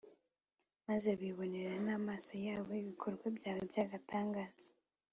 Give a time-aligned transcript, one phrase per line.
[0.87, 4.67] maze bibonera n'amaso yabo ibikorwa byawe by'agatangaza